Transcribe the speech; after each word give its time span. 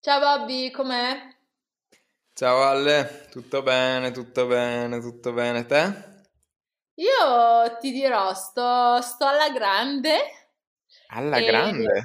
Ciao 0.00 0.20
Bobby, 0.20 0.70
com'è? 0.70 1.18
Ciao 2.32 2.62
Ale, 2.62 3.26
tutto 3.32 3.62
bene, 3.62 4.12
tutto 4.12 4.46
bene, 4.46 5.00
tutto 5.00 5.32
bene, 5.32 5.66
te? 5.66 6.22
Io 6.94 7.76
ti 7.80 7.90
dirò, 7.90 8.32
sto, 8.32 9.00
sto 9.02 9.26
alla 9.26 9.50
grande. 9.50 10.18
Alla 11.08 11.40
e- 11.40 11.44
grande? 11.44 12.02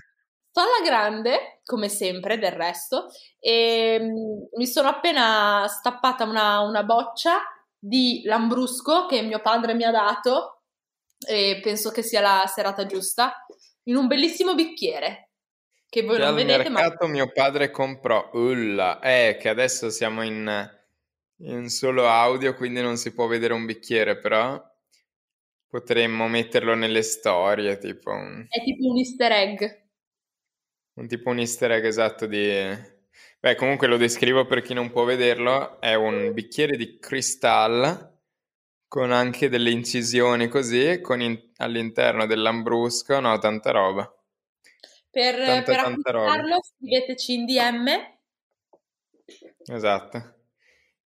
Sto 0.49 0.61
alla 0.61 0.83
grande, 0.83 1.61
come 1.63 1.87
sempre 1.87 2.39
del 2.39 2.51
resto, 2.51 3.11
e 3.39 3.99
mm, 4.01 4.57
mi 4.57 4.65
sono 4.65 4.87
appena 4.87 5.67
stappata 5.67 6.23
una, 6.23 6.61
una 6.61 6.83
boccia 6.83 7.41
di 7.77 8.23
Lambrusco 8.25 9.05
che 9.05 9.21
mio 9.21 9.39
padre 9.39 9.75
mi 9.75 9.83
ha 9.83 9.91
dato 9.91 10.63
e 11.27 11.59
penso 11.61 11.91
che 11.91 12.01
sia 12.01 12.21
la 12.21 12.45
serata 12.47 12.87
giusta, 12.87 13.45
in 13.83 13.97
un 13.97 14.07
bellissimo 14.07 14.55
bicchiere 14.55 15.32
che 15.93 16.01
voi 16.01 16.15
Che 16.15 16.21
non 16.21 16.29
al 16.29 16.35
vedete, 16.35 16.69
ma 16.69 16.79
mercato 16.79 17.05
mio 17.05 17.31
padre 17.31 17.69
comprò, 17.69 18.31
ulla, 18.33 18.99
eh, 18.99 19.37
che 19.39 19.47
adesso 19.47 19.91
siamo 19.91 20.23
in, 20.23 20.71
in 21.41 21.69
solo 21.69 22.07
audio, 22.07 22.55
quindi 22.55 22.81
non 22.81 22.97
si 22.97 23.13
può 23.13 23.27
vedere 23.27 23.53
un 23.53 23.67
bicchiere, 23.67 24.17
però 24.17 24.59
potremmo 25.67 26.27
metterlo 26.27 26.73
nelle 26.73 27.03
storie, 27.03 27.77
tipo 27.77 28.09
un, 28.09 28.43
è 28.49 28.63
tipo 28.63 28.87
un 28.87 28.97
easter 28.97 29.31
egg. 29.33 29.61
un 30.95 31.07
tipo 31.07 31.29
un 31.29 31.37
easter 31.37 31.69
egg 31.69 31.85
esatto 31.85 32.25
di... 32.25 32.41
Beh, 33.39 33.53
comunque 33.53 33.85
lo 33.85 33.97
descrivo 33.97 34.47
per 34.47 34.63
chi 34.63 34.73
non 34.73 34.89
può 34.89 35.03
vederlo, 35.03 35.79
è 35.79 35.93
un 35.93 36.33
bicchiere 36.33 36.75
di 36.75 36.97
cristallo 36.97 38.21
con 38.87 39.11
anche 39.11 39.47
delle 39.47 39.69
incisioni 39.69 40.47
così, 40.47 41.01
con 41.01 41.21
in- 41.21 41.51
all'interno 41.57 42.25
dell'ambrusco, 42.25 43.19
no, 43.19 43.37
tanta 43.37 43.69
roba. 43.69 44.11
Per, 45.13 45.35
Tanta, 45.35 45.61
per 45.63 45.79
acquistarlo 45.79 46.59
scriveteci 46.63 47.33
in 47.35 47.45
DM. 47.45 47.87
Esatto. 49.71 50.33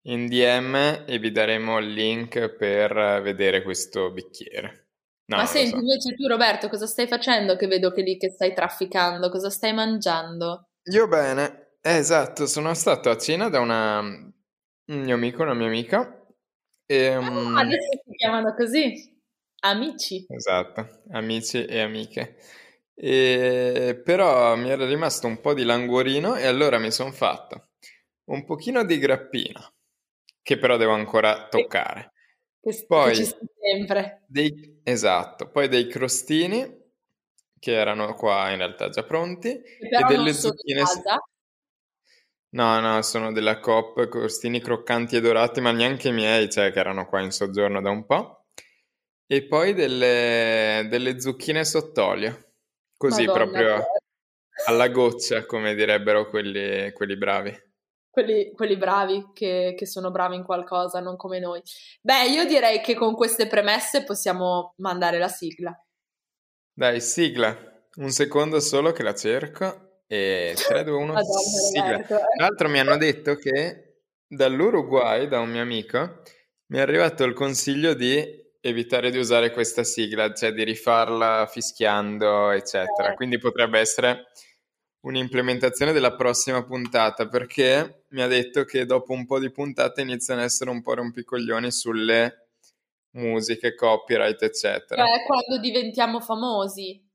In 0.03 0.27
DM 0.27 1.03
e 1.05 1.19
vi 1.19 1.29
daremo 1.31 1.77
il 1.79 1.91
link 1.91 2.55
per 2.55 2.93
vedere 3.21 3.63
questo 3.63 4.09
bicchiere. 4.11 4.85
No, 5.25 5.35
Ma 5.35 5.45
senti, 5.45 5.71
so. 5.71 5.75
invece 5.79 6.15
tu 6.15 6.25
Roberto, 6.25 6.69
cosa 6.69 6.85
stai 6.85 7.05
facendo 7.05 7.57
che 7.57 7.67
vedo 7.67 7.91
che 7.91 8.01
lì 8.01 8.15
che 8.17 8.29
stai 8.29 8.53
trafficando? 8.53 9.29
Cosa 9.29 9.49
stai 9.49 9.73
mangiando? 9.73 10.69
Io 10.83 11.05
bene, 11.09 11.73
eh, 11.81 11.97
esatto, 11.97 12.45
sono 12.47 12.73
stato 12.73 13.09
a 13.09 13.17
cena 13.17 13.49
da 13.49 13.59
una, 13.59 13.99
un 13.99 14.33
mio 14.85 15.15
amico, 15.15 15.41
una 15.41 15.53
mia 15.53 15.67
amica, 15.67 16.25
e, 16.85 17.07
Ah, 17.09 17.19
mm, 17.29 17.57
adesso 17.57 18.01
si 18.05 18.11
chiamano 18.15 18.53
così, 18.55 19.21
amici. 19.63 20.25
esatto, 20.29 21.01
amici 21.11 21.65
e 21.65 21.81
amiche. 21.81 22.37
E, 22.99 24.01
però 24.03 24.55
mi 24.55 24.71
era 24.71 24.85
rimasto 24.87 25.27
un 25.27 25.39
po' 25.39 25.53
di 25.53 25.63
languorino 25.63 26.35
e 26.35 26.47
allora 26.47 26.79
mi 26.79 26.89
sono 26.89 27.11
fatto 27.11 27.69
un 28.31 28.43
pochino 28.43 28.83
di 28.83 28.97
grappino, 28.97 29.75
che 30.41 30.57
però 30.57 30.77
devo 30.77 30.93
ancora 30.93 31.47
toccare. 31.47 32.13
Che, 32.59 32.71
che 32.71 32.85
Poi 32.87 33.15
sta 33.15 33.37
sempre. 33.59 34.23
dei, 34.25 34.81
esatto, 34.83 35.49
poi 35.51 35.67
dei 35.67 35.87
crostini 35.87 36.85
che 37.59 37.73
erano 37.73 38.13
qua 38.15 38.49
in 38.49 38.57
realtà 38.57 38.89
già 38.89 39.03
pronti 39.03 39.61
Che 39.61 39.87
e 39.87 40.03
delle 40.07 40.33
zucchine. 40.33 40.83
No, 42.49 42.79
no, 42.79 43.01
sono 43.03 43.31
della 43.31 43.59
Coop, 43.59 44.07
crostini 44.07 44.59
croccanti 44.59 45.15
e 45.17 45.21
dorati, 45.21 45.61
ma 45.61 45.71
neanche 45.71 46.07
i 46.07 46.13
miei, 46.13 46.49
cioè 46.49 46.71
che 46.71 46.79
erano 46.79 47.05
qua 47.05 47.21
in 47.21 47.31
soggiorno 47.31 47.81
da 47.81 47.91
un 47.91 48.05
po'. 48.05 48.45
E 49.27 49.45
poi 49.45 49.73
delle, 49.73 50.87
delle 50.89 51.19
zucchine 51.19 51.65
sott'olio, 51.65 52.46
così 52.97 53.25
Madonna, 53.25 53.45
proprio 53.45 53.83
alla 54.65 54.87
goccia, 54.89 55.45
come 55.45 55.75
direbbero 55.75 56.27
quelli, 56.27 56.91
quelli 56.91 57.15
bravi. 57.15 57.55
quelli, 58.09 58.51
quelli 58.53 58.75
bravi 58.77 59.29
che, 59.33 59.75
che 59.77 59.85
sono 59.85 60.11
bravi 60.11 60.35
in 60.35 60.43
qualcosa, 60.43 60.99
non 60.99 61.15
come 61.15 61.39
noi. 61.39 61.61
Beh, 62.01 62.25
io 62.29 62.45
direi 62.45 62.81
che 62.81 62.95
con 62.95 63.15
queste 63.15 63.47
premesse 63.47 64.03
possiamo 64.03 64.73
mandare 64.77 65.19
la 65.19 65.29
sigla. 65.29 65.79
Dai, 66.73 66.99
sigla. 66.99 67.55
Un 67.97 68.09
secondo 68.09 68.59
solo 68.59 68.91
che 68.91 69.03
la 69.03 69.15
cerco. 69.15 70.01
E 70.07 70.55
3, 70.55 70.83
2, 70.83 70.95
1, 70.95 71.13
Madonna, 71.13 71.39
sigla. 71.39 71.91
Roberto. 71.91 72.15
Tra 72.15 72.25
l'altro 72.37 72.69
mi 72.69 72.79
hanno 72.79 72.97
detto 72.97 73.35
che 73.35 74.01
dall'Uruguay, 74.27 75.27
da 75.27 75.39
un 75.39 75.49
mio 75.49 75.61
amico, 75.61 76.21
mi 76.67 76.77
è 76.77 76.81
arrivato 76.81 77.23
il 77.23 77.33
consiglio 77.33 77.93
di 77.93 78.45
evitare 78.61 79.11
di 79.11 79.17
usare 79.17 79.51
questa 79.51 79.83
sigla, 79.83 80.33
cioè 80.33 80.51
di 80.51 80.63
rifarla 80.63 81.47
fischiando, 81.49 82.51
eccetera. 82.51 83.11
Eh, 83.11 83.15
Quindi 83.15 83.37
potrebbe 83.37 83.79
essere 83.79 84.27
un'implementazione 85.01 85.91
della 85.91 86.15
prossima 86.15 86.63
puntata, 86.63 87.27
perché 87.27 88.05
mi 88.09 88.21
ha 88.21 88.27
detto 88.27 88.65
che 88.65 88.85
dopo 88.85 89.13
un 89.13 89.25
po' 89.25 89.39
di 89.39 89.51
puntate 89.51 90.01
iniziano 90.01 90.41
a 90.41 90.45
essere 90.45 90.69
un 90.69 90.81
po' 90.81 90.95
rompicoglioni 90.95 91.71
sulle 91.71 92.49
musiche, 93.11 93.75
copyright, 93.75 94.41
eccetera. 94.41 95.05
cioè, 95.05 95.25
quando 95.25 95.59
diventiamo 95.59 96.19
famosi. 96.19 97.05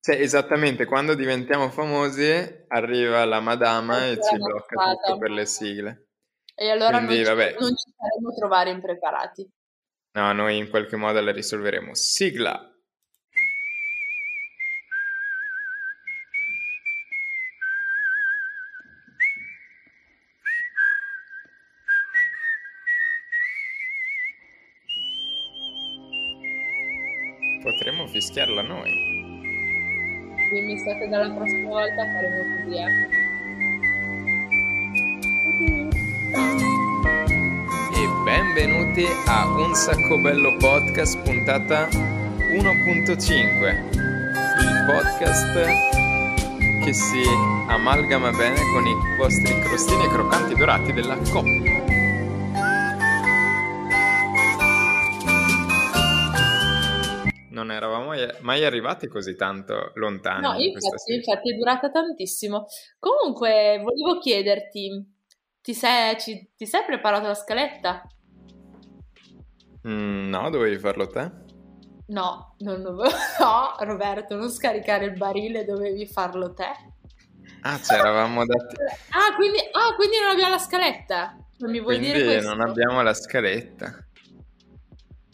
Cioè, 0.00 0.20
esattamente, 0.20 0.84
quando 0.84 1.14
diventiamo 1.14 1.68
famosi 1.70 2.64
arriva 2.68 3.24
la 3.24 3.40
madama 3.40 4.04
e 4.06 4.12
Ecco 4.12 4.22
ci 4.22 4.36
blocca 4.36 4.92
tutto 4.92 5.18
per 5.18 5.30
le 5.30 5.46
sigle. 5.46 6.08
E 6.54 6.70
allora 6.70 6.98
Quindi, 6.98 7.16
non 7.16 7.24
ci, 7.24 7.30
vabbè, 7.30 7.56
non 7.58 7.76
ci 7.76 7.92
faremo 7.94 8.34
trovare 8.34 8.70
impreparati. 8.70 9.50
No, 10.16 10.32
noi 10.32 10.56
in 10.56 10.70
qualche 10.70 10.96
modo 10.96 11.20
la 11.20 11.30
risolveremo. 11.30 11.94
Sigla! 11.94 12.70
Potremmo 27.62 28.06
fischiarla 28.06 28.62
noi. 28.62 28.90
Quindi 30.48 30.74
mi 30.74 30.82
che 30.98 31.08
dalla 31.08 31.30
prossima 31.34 31.68
volta 31.68 32.04
faremo 32.04 32.64
così, 32.64 32.76
eh. 32.78 33.16
Benvenuti 38.96 39.28
a 39.28 39.44
Un 39.58 39.74
Sacco 39.74 40.18
Bello 40.18 40.56
Podcast, 40.56 41.20
puntata 41.20 41.86
1.5. 41.86 43.90
Il 43.92 44.84
podcast 44.86 45.52
che 46.82 46.92
si 46.94 47.22
amalgama 47.68 48.30
bene 48.30 48.56
con 48.72 48.86
i 48.86 48.94
vostri 49.18 49.60
crostini 49.60 50.02
e 50.02 50.08
croccanti 50.08 50.54
dorati 50.54 50.94
della 50.94 51.18
Coop. 51.30 51.44
Non 57.50 57.70
eravamo 57.70 58.14
mai- 58.40 58.64
arrivati 58.64 59.08
così 59.08 59.36
tanto 59.36 59.74
No, 59.74 59.90
lontani 59.96 60.64
in 60.64 60.72
questa 60.72 60.94
infatti, 60.94 61.14
infatti 61.14 61.52
è 61.52 61.54
durata 61.54 61.90
tantissimo. 61.90 62.64
Comunque, 62.98 63.78
volevo 63.82 64.18
chiederti, 64.20 65.04
ti 65.60 65.74
sei, 65.74 66.18
ci- 66.18 66.50
ti 66.56 66.64
sei 66.64 66.82
preparato 66.86 67.26
la 67.26 67.34
scaletta? 67.34 68.00
Mm, 69.86 70.28
no, 70.28 70.50
dovevi 70.50 70.78
farlo 70.78 71.06
te? 71.08 71.30
No, 72.08 72.54
non 72.58 72.82
dovevo- 72.82 73.04
no, 73.40 73.74
Roberto, 73.80 74.36
non 74.36 74.50
scaricare 74.50 75.06
il 75.06 75.16
barile, 75.16 75.64
dovevi 75.64 76.06
farlo 76.06 76.52
te. 76.54 76.70
Ah, 77.62 77.80
ci 77.80 77.92
eravamo 77.94 78.44
dati... 78.44 78.76
Ah, 79.10 79.34
quindi, 79.34 79.58
ah, 79.58 79.94
quindi 79.96 80.16
non 80.20 80.30
abbiamo 80.30 80.50
la 80.50 80.58
scaletta. 80.58 81.36
Non 81.58 81.70
mi 81.70 81.80
vuoi 81.80 81.98
dire 81.98 82.12
Quindi 82.12 82.32
questo? 82.34 82.54
non 82.54 82.68
abbiamo 82.68 83.02
la 83.02 83.14
scaletta. 83.14 84.06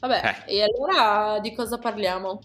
Vabbè, 0.01 0.45
Eh. 0.47 0.57
e 0.59 0.63
allora 0.63 1.39
di 1.41 1.55
cosa 1.55 1.79
parliamo? 1.79 2.41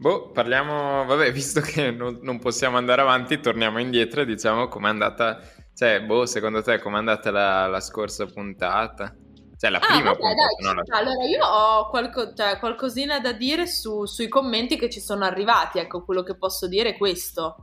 Boh, 0.00 0.30
parliamo, 0.30 1.04
vabbè, 1.04 1.30
visto 1.32 1.60
che 1.60 1.90
non, 1.90 2.18
non 2.22 2.38
possiamo 2.38 2.78
andare 2.78 3.02
avanti, 3.02 3.38
torniamo 3.40 3.78
indietro 3.78 4.22
e 4.22 4.24
diciamo 4.26 4.66
com'è 4.68 4.88
andata, 4.88 5.40
cioè, 5.74 6.00
boh, 6.02 6.24
secondo 6.26 6.62
te 6.62 6.78
com'è 6.78 6.96
andata 6.96 7.30
la, 7.30 7.66
la 7.66 7.80
scorsa 7.80 8.24
puntata? 8.26 9.14
Cioè, 9.60 9.68
la 9.68 9.78
Ah, 9.78 9.86
prima 9.88 10.10
vabbè, 10.12 10.20
dai, 10.22 10.34
no? 10.60 10.72
La- 10.72 10.82
sta. 10.84 10.96
Allora 10.96 11.24
io 11.26 11.44
ho 11.44 11.88
qualco- 11.90 12.32
cioè, 12.32 12.58
qualcosina 12.58 13.20
da 13.20 13.32
dire 13.32 13.66
su- 13.66 14.06
sui 14.06 14.26
commenti 14.28 14.78
che 14.78 14.88
ci 14.88 15.00
sono 15.00 15.26
arrivati. 15.26 15.78
Ecco, 15.78 16.02
quello 16.02 16.22
che 16.22 16.34
posso 16.34 16.66
dire 16.66 16.90
è 16.90 16.96
questo. 16.96 17.56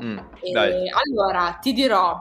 Mm, 0.00 0.18
E 0.42 0.52
allora, 0.92 1.58
ti 1.60 1.72
dirò. 1.72 2.20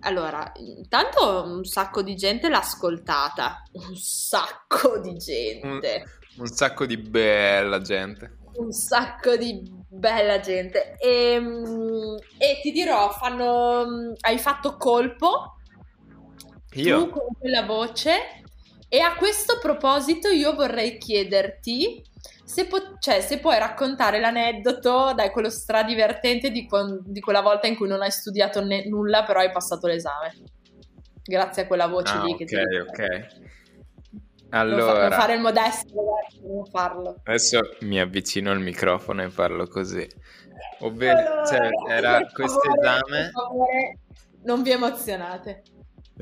Allora, 0.00 0.52
intanto 0.56 1.44
un 1.46 1.64
sacco 1.64 2.02
di 2.02 2.14
gente 2.16 2.48
l'ha 2.50 2.58
ascoltata. 2.58 3.62
Un 3.72 3.96
sacco 3.96 4.98
di 4.98 5.10
un, 5.10 5.18
gente. 5.18 6.04
un 6.38 6.46
sacco 6.48 6.84
di 6.84 6.98
bella 6.98 7.80
gente. 7.80 8.38
Un 8.56 8.72
sacco 8.72 9.36
di 9.36 9.62
bella 9.88 10.38
gente. 10.40 10.96
E, 10.98 11.38
mm, 11.40 12.16
e 12.36 12.60
ti 12.60 12.72
dirò, 12.72 13.10
fanno, 13.12 13.86
mm, 13.86 14.12
hai 14.20 14.38
fatto 14.38 14.76
colpo 14.76 15.54
tu 16.72 16.80
Io? 16.80 17.08
con 17.08 17.26
quella 17.38 17.62
voce 17.62 18.42
E 18.88 19.00
a 19.00 19.14
questo 19.14 19.58
proposito 19.60 20.28
io 20.28 20.54
vorrei 20.54 20.98
chiederti 20.98 22.02
se, 22.44 22.66
po- 22.66 22.98
cioè, 22.98 23.22
se 23.22 23.38
puoi 23.38 23.58
raccontare 23.58 24.20
l'aneddoto, 24.20 25.14
dai, 25.14 25.30
quello 25.30 25.48
stradivertente 25.48 26.50
di, 26.50 26.66
con- 26.66 27.00
di 27.02 27.20
quella 27.20 27.40
volta 27.40 27.66
in 27.66 27.76
cui 27.76 27.88
non 27.88 28.02
hai 28.02 28.10
studiato 28.10 28.62
ne- 28.62 28.86
nulla, 28.86 29.24
però 29.24 29.40
hai 29.40 29.50
passato 29.50 29.86
l'esame. 29.86 30.34
Grazie 31.24 31.62
a 31.62 31.66
quella 31.66 31.86
voce 31.86 32.12
ah, 32.14 32.22
lì 32.22 32.36
che 32.36 32.44
ti 32.44 32.54
Ok, 32.54 32.88
ok. 32.88 33.26
Allora, 34.50 35.08
non 35.08 35.12
fare 35.12 35.34
il 35.34 35.40
modesto, 35.40 35.94
non 36.42 36.66
farlo. 36.66 37.20
Adesso 37.24 37.60
mi 37.80 37.98
avvicino 37.98 38.50
al 38.50 38.60
microfono 38.60 39.22
e 39.22 39.28
parlo 39.28 39.66
così. 39.66 40.06
Ovvero, 40.80 41.20
allora, 41.20 41.46
cioè, 41.46 41.70
era 41.88 42.26
questo 42.30 42.60
esame... 42.78 43.30
non 44.42 44.62
vi 44.62 44.72
emozionate. 44.72 45.62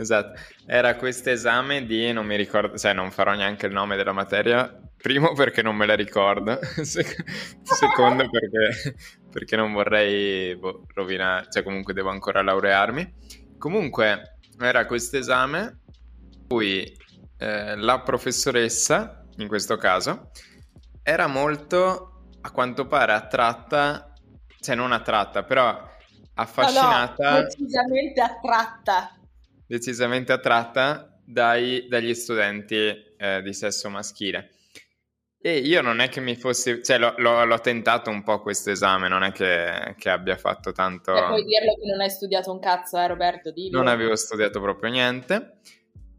Esatto, 0.00 0.40
era 0.66 0.96
questo 0.96 1.30
esame 1.30 1.84
di, 1.84 2.12
non 2.12 2.26
mi 2.26 2.36
ricordo, 2.36 2.76
cioè 2.78 2.92
non 2.92 3.10
farò 3.10 3.34
neanche 3.34 3.66
il 3.66 3.72
nome 3.72 3.96
della 3.96 4.12
materia, 4.12 4.80
primo 4.96 5.32
perché 5.32 5.62
non 5.62 5.76
me 5.76 5.86
la 5.86 5.94
ricordo, 5.94 6.58
secondo 6.82 8.28
perché, 8.30 8.94
perché, 9.30 9.56
non 9.56 9.72
vorrei 9.72 10.56
boh, 10.56 10.86
rovinare, 10.94 11.48
cioè 11.50 11.62
comunque 11.62 11.92
devo 11.92 12.10
ancora 12.10 12.42
laurearmi. 12.42 13.14
Comunque 13.58 14.38
era 14.58 14.86
questo 14.86 15.18
esame 15.18 15.80
in 16.32 16.46
cui 16.48 16.96
eh, 17.38 17.76
la 17.76 18.00
professoressa, 18.00 19.24
in 19.36 19.48
questo 19.48 19.76
caso, 19.76 20.30
era 21.02 21.26
molto, 21.26 22.28
a 22.40 22.50
quanto 22.50 22.86
pare, 22.86 23.12
attratta, 23.12 24.12
cioè 24.60 24.74
non 24.74 24.92
attratta, 24.92 25.44
però 25.44 25.88
affascinata. 26.34 27.30
No, 27.30 27.36
no, 27.36 27.42
decisamente 27.42 28.20
attratta. 28.20 29.14
Decisamente 29.70 30.32
attratta 30.32 31.16
dai, 31.24 31.86
dagli 31.88 32.12
studenti 32.12 32.74
eh, 33.16 33.40
di 33.40 33.52
sesso 33.52 33.88
maschile. 33.88 34.50
E 35.40 35.58
io 35.58 35.80
non 35.80 36.00
è 36.00 36.08
che 36.08 36.20
mi 36.20 36.34
fossi, 36.34 36.82
cioè 36.82 36.98
l'ho, 36.98 37.14
l'ho, 37.18 37.44
l'ho 37.44 37.60
tentato 37.60 38.10
un 38.10 38.24
po' 38.24 38.40
questo 38.42 38.70
esame, 38.70 39.06
non 39.06 39.22
è 39.22 39.30
che, 39.30 39.94
che 39.96 40.10
abbia 40.10 40.36
fatto 40.36 40.72
tanto... 40.72 41.14
E 41.14 41.24
puoi 41.24 41.44
dirlo 41.44 41.76
che 41.80 41.88
non 41.88 42.00
hai 42.00 42.10
studiato 42.10 42.50
un 42.50 42.58
cazzo, 42.58 42.98
eh 42.98 43.06
Roberto, 43.06 43.52
dillo. 43.52 43.78
Non 43.78 43.86
avevo 43.86 44.16
studiato 44.16 44.60
proprio 44.60 44.90
niente. 44.90 45.58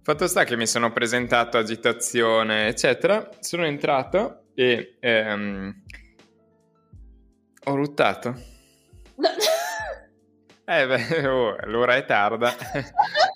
Fatto 0.01 0.27
sta 0.27 0.45
che 0.45 0.55
mi 0.55 0.65
sono 0.65 0.93
presentato 0.93 1.57
agitazione, 1.57 2.67
eccetera, 2.67 3.29
sono 3.41 3.65
entrato 3.65 4.45
e 4.55 4.95
ehm, 5.01 5.83
ho 7.65 7.75
ruttato. 7.75 8.33
eh 10.65 10.87
beh, 10.87 11.27
oh, 11.27 11.57
l'ora 11.65 11.97
è 11.97 12.05
tarda. 12.05 12.55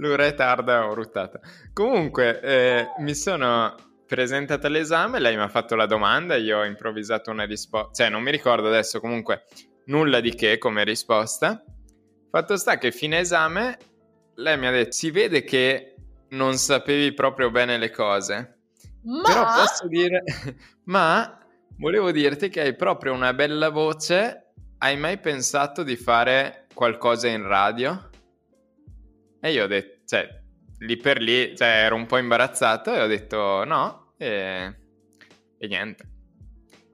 l'ora 0.00 0.26
è 0.26 0.34
tarda, 0.34 0.86
ho 0.86 0.94
ruttato. 0.94 1.40
Comunque, 1.72 2.40
eh, 2.40 2.86
mi 2.98 3.14
sono 3.14 3.74
presentato 4.06 4.66
all'esame, 4.66 5.20
lei 5.20 5.36
mi 5.36 5.42
ha 5.42 5.48
fatto 5.48 5.76
la 5.76 5.86
domanda, 5.86 6.34
io 6.34 6.58
ho 6.58 6.64
improvvisato 6.64 7.30
una 7.30 7.44
risposta, 7.44 8.02
cioè 8.02 8.08
non 8.10 8.22
mi 8.22 8.32
ricordo 8.32 8.66
adesso 8.66 8.98
comunque 8.98 9.44
nulla 9.86 10.20
di 10.20 10.34
che 10.34 10.58
come 10.58 10.84
risposta. 10.84 11.62
Fatto 12.30 12.56
sta 12.56 12.78
che 12.78 12.92
fine 12.92 13.18
esame 13.18 13.78
lei 14.40 14.58
mi 14.58 14.66
ha 14.66 14.70
detto, 14.70 14.92
si 14.92 15.10
vede 15.10 15.44
che 15.44 15.94
non 16.30 16.56
sapevi 16.56 17.12
proprio 17.12 17.50
bene 17.50 17.78
le 17.78 17.90
cose. 17.90 18.58
Ma... 19.02 19.22
Però 19.22 19.44
posso 19.44 19.86
dire, 19.86 20.22
ma 20.84 21.38
volevo 21.76 22.10
dirti 22.10 22.48
che 22.48 22.60
hai 22.60 22.74
proprio 22.74 23.12
una 23.12 23.32
bella 23.34 23.68
voce. 23.68 24.52
Hai 24.78 24.96
mai 24.96 25.18
pensato 25.18 25.82
di 25.82 25.96
fare 25.96 26.66
qualcosa 26.72 27.28
in 27.28 27.46
radio? 27.46 28.09
E 29.40 29.52
io 29.52 29.64
ho 29.64 29.66
detto, 29.66 30.02
cioè, 30.06 30.28
lì 30.78 30.96
per 30.96 31.20
lì, 31.20 31.56
cioè, 31.56 31.84
ero 31.84 31.94
un 31.96 32.06
po' 32.06 32.18
imbarazzato 32.18 32.94
e 32.94 33.00
ho 33.00 33.06
detto 33.06 33.64
no, 33.64 34.14
e, 34.16 34.76
e 35.58 35.66
niente. 35.66 36.08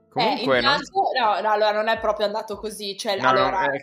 Comunque, 0.09 0.57
eh, 0.57 0.61
intanto, 0.61 0.91
non... 0.93 1.35
No, 1.35 1.41
no, 1.41 1.51
allora 1.51 1.73
non 1.73 1.89
è 1.89 1.99
proprio 1.99 2.27
andato 2.27 2.57
così, 2.57 2.97
cioè, 2.97 3.21
no, 3.21 3.29
allora, 3.29 3.71
è... 3.71 3.81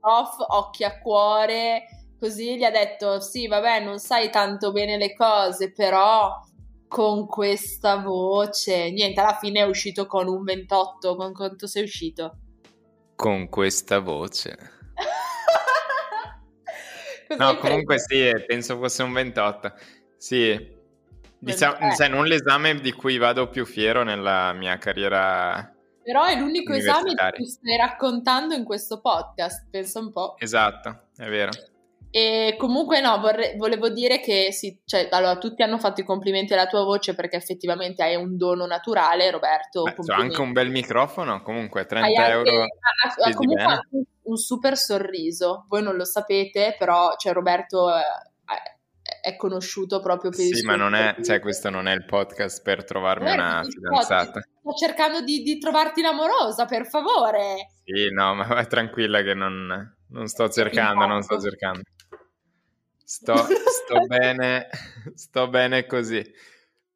prof, 0.00 0.36
occhi 0.48 0.84
a 0.84 0.98
cuore, 1.00 1.84
Così 2.22 2.56
gli 2.56 2.62
ha 2.62 2.70
detto: 2.70 3.18
Sì, 3.18 3.48
vabbè, 3.48 3.80
non 3.80 3.98
sai 3.98 4.30
tanto 4.30 4.70
bene 4.70 4.96
le 4.96 5.12
cose, 5.12 5.72
però 5.72 6.40
con 6.86 7.26
questa 7.26 7.96
voce. 7.96 8.92
Niente, 8.92 9.20
alla 9.20 9.36
fine 9.40 9.58
è 9.58 9.64
uscito 9.64 10.06
con 10.06 10.28
un 10.28 10.44
28. 10.44 11.16
Con 11.16 11.32
quanto 11.32 11.66
sei 11.66 11.82
uscito? 11.82 12.36
Con 13.16 13.48
questa 13.48 13.98
voce. 13.98 14.56
No, 17.36 17.56
comunque 17.58 17.98
sì, 17.98 18.30
penso 18.46 18.76
fosse 18.78 19.02
un 19.02 19.12
28. 19.12 19.74
Sì. 20.16 20.80
Diciamo, 21.38 21.78
eh. 21.78 21.96
cioè, 21.96 22.08
non 22.08 22.24
l'esame 22.24 22.74
di 22.76 22.92
cui 22.92 23.18
vado 23.18 23.48
più 23.48 23.64
fiero 23.64 24.02
nella 24.04 24.52
mia 24.52 24.78
carriera. 24.78 25.74
Però 26.02 26.24
è 26.24 26.38
l'unico 26.38 26.72
esame 26.72 27.14
cui 27.34 27.46
stai 27.46 27.76
raccontando 27.76 28.54
in 28.54 28.64
questo 28.64 29.00
podcast, 29.00 29.66
pensa 29.70 29.98
un 29.98 30.12
po'. 30.12 30.36
Esatto, 30.38 31.08
è 31.16 31.28
vero. 31.28 31.50
E 32.14 32.56
comunque 32.58 33.00
no, 33.00 33.18
vorrei, 33.20 33.56
volevo 33.56 33.88
dire 33.88 34.20
che 34.20 34.52
sì, 34.52 34.78
cioè, 34.84 35.08
allora, 35.10 35.38
tutti 35.38 35.62
hanno 35.62 35.78
fatto 35.78 36.02
i 36.02 36.04
complimenti 36.04 36.52
alla 36.52 36.66
tua 36.66 36.84
voce 36.84 37.14
perché 37.14 37.36
effettivamente 37.36 38.02
hai 38.02 38.16
un 38.16 38.36
dono 38.36 38.66
naturale, 38.66 39.30
Roberto. 39.30 39.84
Beh, 39.84 39.94
anche 40.12 40.40
un 40.42 40.52
bel 40.52 40.68
microfono, 40.68 41.40
comunque 41.40 41.86
30 41.86 42.06
hai 42.06 42.30
euro. 42.30 42.50
Anche, 42.50 43.22
ha, 43.22 43.32
comunque 43.32 43.62
ha 43.62 43.80
un 44.24 44.36
super 44.36 44.76
sorriso, 44.76 45.64
voi 45.68 45.82
non 45.82 45.96
lo 45.96 46.04
sapete, 46.04 46.76
però 46.78 47.14
cioè, 47.16 47.32
Roberto 47.32 47.88
è, 47.90 48.02
è 49.22 49.36
conosciuto 49.36 50.00
proprio 50.00 50.30
per 50.30 50.40
Sì, 50.40 50.66
ma 50.66 50.76
non 50.76 50.94
è, 50.94 51.16
cioè, 51.22 51.40
questo 51.40 51.70
non 51.70 51.86
è 51.86 51.94
il 51.94 52.04
podcast 52.04 52.62
per 52.62 52.84
trovarmi 52.84 53.30
Roberto, 53.30 53.52
una 53.52 53.62
fidanzata. 53.62 54.40
Sto 54.40 54.72
cercando 54.74 55.22
di, 55.22 55.42
di 55.42 55.58
trovarti 55.58 56.02
l'amorosa, 56.02 56.66
per 56.66 56.86
favore. 56.86 57.70
Sì, 57.84 58.10
no, 58.12 58.34
ma 58.34 58.44
vai 58.44 58.66
tranquilla 58.66 59.22
che 59.22 59.32
non, 59.32 59.96
non 60.08 60.26
sto 60.26 60.50
cercando, 60.50 61.06
non 61.06 61.22
sto 61.22 61.40
cercando. 61.40 61.80
Sto, 63.12 63.36
sto 63.36 64.06
bene, 64.06 64.70
sto 65.14 65.46
bene 65.48 65.84
così. 65.84 66.24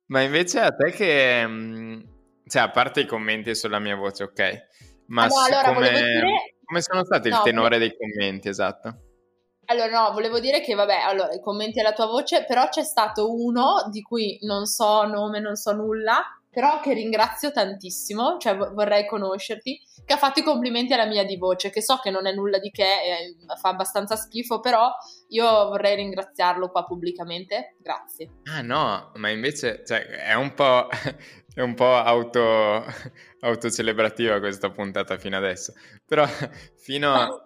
Ma 0.06 0.22
invece 0.22 0.60
a 0.60 0.72
te 0.74 0.90
che... 0.90 1.46
Mm, 1.46 2.00
cioè, 2.46 2.62
a 2.62 2.70
parte 2.70 3.00
i 3.00 3.06
commenti 3.06 3.54
sulla 3.54 3.78
mia 3.78 3.96
voce, 3.96 4.22
ok. 4.22 4.66
Ma 5.08 5.24
ah, 5.24 5.26
no, 5.26 5.42
allora, 5.42 5.74
come, 5.74 5.90
dire... 5.90 6.54
come 6.64 6.80
sono 6.80 7.04
stati 7.04 7.28
no, 7.28 7.36
il 7.36 7.42
tenore 7.42 7.76
dei 7.76 7.94
commenti, 7.94 8.48
esatto? 8.48 8.96
Allora, 9.66 9.90
no, 9.90 10.12
volevo 10.14 10.40
dire 10.40 10.62
che, 10.62 10.74
vabbè, 10.74 11.00
allora, 11.00 11.34
i 11.34 11.40
commenti 11.40 11.80
alla 11.80 11.92
tua 11.92 12.06
voce, 12.06 12.46
però 12.46 12.66
c'è 12.70 12.82
stato 12.82 13.34
uno 13.34 13.86
di 13.90 14.00
cui 14.00 14.38
non 14.40 14.64
so 14.64 15.04
nome, 15.04 15.38
non 15.38 15.54
so 15.54 15.72
nulla, 15.72 16.22
però 16.56 16.80
che 16.80 16.94
ringrazio 16.94 17.52
tantissimo, 17.52 18.38
cioè 18.38 18.56
vorrei 18.56 19.06
conoscerti, 19.06 19.78
che 20.06 20.14
ha 20.14 20.16
fatto 20.16 20.40
i 20.40 20.42
complimenti 20.42 20.94
alla 20.94 21.04
mia 21.04 21.22
di 21.22 21.36
voce, 21.36 21.68
che 21.68 21.82
so 21.82 22.00
che 22.02 22.08
non 22.08 22.26
è 22.26 22.32
nulla 22.32 22.58
di 22.58 22.70
che, 22.70 22.82
eh, 22.82 23.36
fa 23.60 23.68
abbastanza 23.68 24.16
schifo, 24.16 24.60
però 24.60 24.90
io 25.28 25.44
vorrei 25.44 25.96
ringraziarlo 25.96 26.70
qua 26.70 26.84
pubblicamente. 26.84 27.74
Grazie. 27.78 28.38
Ah 28.44 28.62
no, 28.62 29.10
ma 29.16 29.28
invece 29.28 29.82
cioè, 29.84 30.06
è 30.06 30.32
un 30.32 30.54
po', 30.54 30.88
è 31.54 31.60
un 31.60 31.74
po 31.74 31.94
auto, 31.94 32.82
autocelebrativa 33.40 34.38
questa 34.38 34.70
puntata 34.70 35.18
fino 35.18 35.36
adesso, 35.36 35.74
però 36.06 36.24
fino 36.80 37.12
a... 37.12 37.40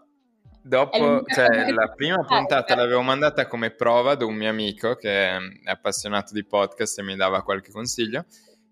Dopo, 0.62 1.25
cioè, 1.25 1.73
la 1.73 1.88
prima 1.97 2.23
puntata 2.23 2.76
l'avevo 2.76 3.00
mandata 3.00 3.47
come 3.47 3.71
prova 3.71 4.11
ad 4.11 4.21
un 4.21 4.35
mio 4.35 4.50
amico 4.50 4.95
che 4.95 5.31
è 5.31 5.38
appassionato 5.64 6.35
di 6.35 6.45
podcast 6.45 6.99
e 6.99 7.02
mi 7.02 7.17
dava 7.17 7.43
qualche 7.43 7.73
consiglio 7.73 8.26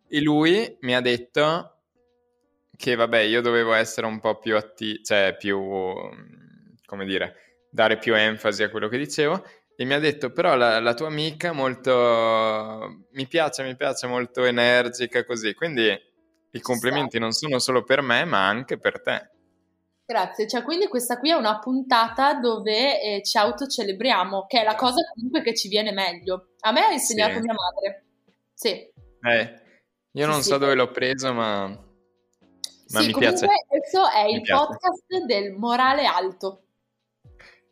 e 0.08 0.20
lui 0.20 0.76
mi 0.80 0.94
ha 0.94 1.00
detto 1.00 1.78
che 2.76 2.94
vabbè, 2.94 3.18
io 3.18 3.40
dovevo 3.40 3.72
essere 3.72 4.06
un 4.06 4.20
po' 4.20 4.38
più 4.38 4.56
attivo, 4.56 5.02
cioè 5.02 5.34
più, 5.36 5.58
come 6.86 7.04
dire, 7.04 7.34
dare 7.70 7.98
più 7.98 8.16
enfasi 8.16 8.62
a 8.62 8.70
quello 8.70 8.88
che 8.88 8.98
dicevo. 8.98 9.44
E 9.76 9.84
mi 9.84 9.94
ha 9.94 9.98
detto, 9.98 10.32
però 10.32 10.56
la, 10.56 10.80
la 10.80 10.94
tua 10.94 11.08
amica 11.08 11.52
molto, 11.52 13.06
mi 13.12 13.26
piace, 13.26 13.62
mi 13.62 13.76
piace, 13.76 14.06
molto 14.06 14.44
energica 14.44 15.24
così. 15.24 15.54
Quindi 15.54 15.88
i 16.52 16.60
complimenti 16.60 17.16
sì. 17.16 17.18
non 17.18 17.32
sono 17.32 17.58
solo 17.58 17.84
per 17.84 18.00
me, 18.02 18.24
ma 18.24 18.46
anche 18.46 18.78
per 18.78 19.02
te. 19.02 19.30
Grazie, 20.04 20.48
cioè 20.48 20.62
quindi 20.62 20.88
questa 20.88 21.18
qui 21.18 21.30
è 21.30 21.34
una 21.34 21.58
puntata 21.58 22.34
dove 22.34 23.00
eh, 23.00 23.22
ci 23.22 23.36
autocelebriamo, 23.36 24.46
che 24.46 24.60
è 24.60 24.64
la 24.64 24.74
cosa 24.74 25.02
comunque 25.14 25.42
che 25.42 25.54
ci 25.54 25.68
viene 25.68 25.92
meglio. 25.92 26.54
A 26.60 26.72
me 26.72 26.86
ha 26.86 26.92
insegnato 26.92 27.34
sì. 27.34 27.40
mia 27.40 27.54
madre. 27.54 28.04
Sì. 28.54 28.70
Eh, 28.70 29.60
io 30.18 30.26
non 30.26 30.42
sì, 30.42 30.48
so 30.48 30.54
sì. 30.54 30.60
dove 30.60 30.74
l'ho 30.74 30.90
preso, 30.90 31.32
ma, 31.32 31.66
ma 31.68 33.00
sì, 33.00 33.06
mi 33.06 33.12
piace. 33.12 33.46
Questo 33.66 34.10
è 34.10 34.24
mi 34.24 34.34
il 34.34 34.42
piace. 34.42 34.66
podcast 34.66 35.24
del 35.26 35.52
morale 35.52 36.06
alto. 36.06 36.62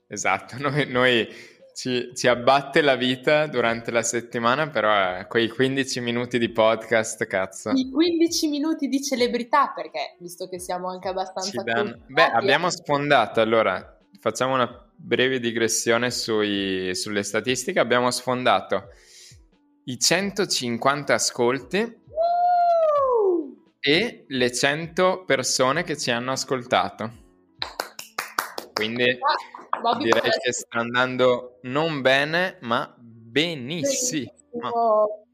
Esatto, 0.07 0.57
noi, 0.63 0.87
noi 0.87 1.29
ci, 1.75 2.13
ci, 2.15 2.29
abbatte 2.29 2.83
la 2.83 2.95
vita 2.95 3.49
durante 3.49 3.91
la 3.91 4.03
settimana, 4.03 4.69
però 4.69 5.19
eh, 5.19 5.27
quei 5.27 5.49
15 5.49 6.01
minuti 6.01 6.39
di 6.39 6.51
podcast, 6.51 7.27
cazzo. 7.27 7.73
I 7.73 7.91
15 7.91 8.49
minuti 8.49 8.87
di 8.87 9.03
celebrità, 9.03 9.73
perché 9.75 10.15
visto 10.21 10.49
che 10.49 10.61
siamo 10.61 10.89
anche 10.89 11.09
abbastanza... 11.09 11.65
Beh, 11.65 12.31
abbiamo 12.31 12.71
sfondato, 12.71 13.41
allora, 13.41 13.99
facciamo 14.21 14.55
una 14.55 14.89
breve 14.97 15.41
digressione 15.41 16.13
sui, 16.13 16.95
sulle 16.95 17.25
statistiche. 17.25 17.81
Abbiamo 17.81 18.13
sfondato 18.13 18.85
i 19.85 19.99
150 19.99 21.13
ascolti! 21.15 22.05
E 23.87 24.25
le 24.27 24.53
100 24.53 25.23
persone 25.25 25.85
che 25.85 25.97
ci 25.97 26.11
hanno 26.11 26.33
ascoltato. 26.33 27.25
Quindi 28.73 29.17
Bobby 29.81 30.05
direi 30.05 30.23
Forrest. 30.23 30.41
che 30.41 30.53
sta 30.53 30.79
andando 30.81 31.61
non 31.63 32.01
bene, 32.01 32.59
ma 32.63 32.93
benissimo. 32.99 34.33
benissimo. 34.51 35.27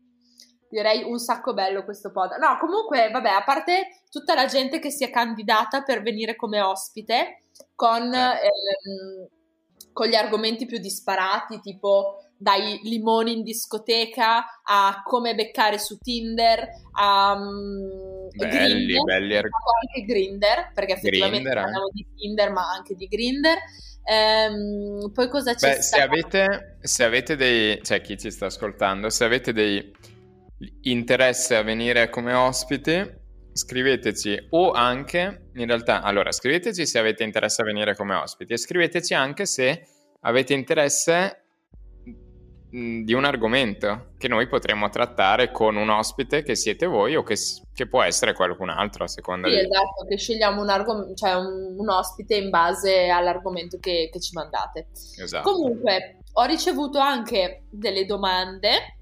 Direi 0.68 1.02
un 1.02 1.18
sacco 1.18 1.54
bello 1.54 1.82
questo 1.84 2.12
pod. 2.12 2.32
No, 2.32 2.58
comunque, 2.60 3.10
vabbè, 3.10 3.30
a 3.30 3.42
parte 3.42 4.02
tutta 4.10 4.34
la 4.34 4.44
gente 4.44 4.80
che 4.80 4.90
si 4.90 5.02
è 5.02 5.10
candidata 5.10 5.82
per 5.82 6.02
venire 6.02 6.36
come 6.36 6.60
ospite 6.60 7.44
con, 7.74 8.12
ehm, 8.12 9.28
con 9.94 10.08
gli 10.08 10.14
argomenti 10.14 10.66
più 10.66 10.76
disparati, 10.76 11.60
tipo 11.60 12.18
dai 12.36 12.80
limoni 12.82 13.32
in 13.32 13.42
discoteca 13.44 14.62
a 14.62 15.02
come 15.04 15.34
beccare 15.34 15.78
su 15.78 15.96
Tinder 15.96 16.68
a 16.98 17.32
um, 17.32 18.11
belli, 18.34 18.94
Grindr, 18.94 19.04
belli 19.04 19.36
anche 19.36 20.04
Grinder 20.06 20.70
perché 20.74 20.92
effettivamente 20.94 21.48
Grindr, 21.48 21.60
parliamo 21.60 21.88
di 21.92 22.06
Tinder 22.14 22.50
ma 22.50 22.70
anche 22.70 22.94
di 22.94 23.06
Grinder 23.06 23.58
ehm, 24.04 25.12
poi 25.12 25.28
cosa 25.28 25.54
c'è 25.54 25.76
Beh, 25.76 25.82
se 25.82 26.00
avete, 26.00 26.78
se 26.80 27.04
avete 27.04 27.36
dei 27.36 27.82
cioè 27.82 28.00
chi 28.00 28.18
ci 28.18 28.30
sta 28.30 28.46
ascoltando 28.46 29.10
se 29.10 29.24
avete 29.24 29.52
dei 29.52 29.92
interesse 30.82 31.56
a 31.56 31.62
venire 31.62 32.08
come 32.08 32.32
ospite 32.34 33.22
scriveteci. 33.52 34.46
O 34.50 34.72
anche 34.72 35.50
in 35.54 35.66
realtà 35.66 36.02
allora 36.02 36.32
scriveteci 36.32 36.86
se 36.86 36.98
avete 36.98 37.22
interesse 37.22 37.62
a 37.62 37.64
venire 37.64 37.94
come 37.94 38.14
ospiti 38.14 38.54
e 38.54 38.56
scriveteci 38.56 39.14
anche 39.14 39.46
se 39.46 39.86
avete 40.20 40.54
interesse 40.54 41.41
di 42.74 43.12
un 43.12 43.26
argomento 43.26 44.12
che 44.16 44.28
noi 44.28 44.48
potremmo 44.48 44.88
trattare 44.88 45.50
con 45.50 45.76
un 45.76 45.90
ospite 45.90 46.42
che 46.42 46.56
siete 46.56 46.86
voi 46.86 47.14
o 47.16 47.22
che, 47.22 47.36
che 47.74 47.86
può 47.86 48.02
essere 48.02 48.32
qualcun 48.32 48.70
altro 48.70 49.04
a 49.04 49.08
seconda 49.08 49.46
sì, 49.46 49.52
di... 49.52 49.60
esatto, 49.60 50.06
che 50.08 50.16
scegliamo 50.16 50.62
un, 50.62 50.70
argom- 50.70 51.14
cioè 51.14 51.34
un, 51.34 51.74
un, 51.76 51.88
ospite 51.90 52.34
in 52.36 52.48
base 52.48 53.10
all'argomento 53.10 53.78
che, 53.78 54.08
che 54.10 54.20
ci 54.20 54.32
mandate. 54.32 54.86
Esatto. 55.18 55.52
Comunque, 55.52 56.20
ho 56.32 56.44
ricevuto 56.44 56.98
anche 56.98 57.64
delle 57.68 58.06
domande. 58.06 58.96